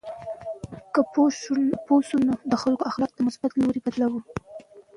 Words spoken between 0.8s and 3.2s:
که پوه شو، نو د خلکو اخلاق